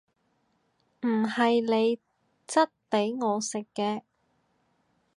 [1.01, 1.99] 唔係你
[2.47, 4.01] 質俾我食嘅！